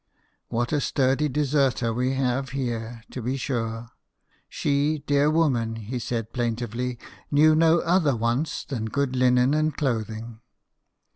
[0.47, 3.89] What a sturdy deserter we have here, to be sure!"
[4.49, 6.97] She, dear woman," he says plaintively,
[7.29, 10.39] "knew no other wants than good linen and clothing!"